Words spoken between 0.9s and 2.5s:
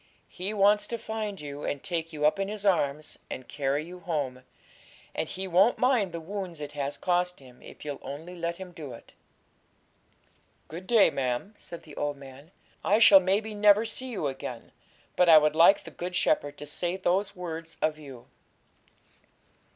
find you, and take you up in